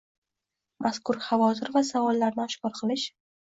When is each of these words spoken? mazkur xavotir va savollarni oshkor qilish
mazkur 0.85 1.19
xavotir 1.27 1.71
va 1.77 1.85
savollarni 1.91 2.45
oshkor 2.49 2.77
qilish 2.83 3.09